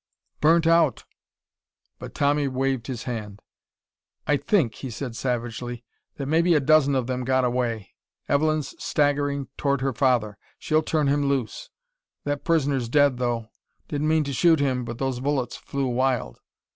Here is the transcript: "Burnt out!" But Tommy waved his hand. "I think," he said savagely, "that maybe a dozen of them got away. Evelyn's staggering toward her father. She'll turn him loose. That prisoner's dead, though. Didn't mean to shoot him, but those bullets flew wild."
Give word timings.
"Burnt 0.39 0.65
out!" 0.65 1.05
But 1.99 2.15
Tommy 2.15 2.47
waved 2.47 2.87
his 2.87 3.03
hand. 3.03 3.39
"I 4.25 4.35
think," 4.35 4.73
he 4.73 4.89
said 4.89 5.15
savagely, 5.15 5.83
"that 6.15 6.25
maybe 6.25 6.55
a 6.55 6.59
dozen 6.59 6.95
of 6.95 7.05
them 7.05 7.23
got 7.23 7.45
away. 7.45 7.91
Evelyn's 8.27 8.73
staggering 8.83 9.49
toward 9.57 9.81
her 9.81 9.93
father. 9.93 10.39
She'll 10.57 10.81
turn 10.81 11.05
him 11.07 11.29
loose. 11.29 11.69
That 12.23 12.43
prisoner's 12.43 12.89
dead, 12.89 13.17
though. 13.17 13.51
Didn't 13.89 14.07
mean 14.07 14.23
to 14.23 14.33
shoot 14.33 14.59
him, 14.59 14.85
but 14.85 14.97
those 14.97 15.19
bullets 15.19 15.55
flew 15.57 15.85
wild." 15.85 16.39